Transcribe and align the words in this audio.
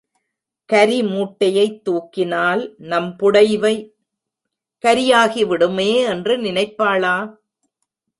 கரி 0.69 1.01
மூட்டையைத் 1.03 1.81
தூக்கினால் 1.85 2.63
நம் 2.77 3.15
புடைவை 3.19 3.73
கரியாகிவிடுமே 4.83 6.07
என்று 6.07 6.37
நினைப்பாளா? 6.37 7.15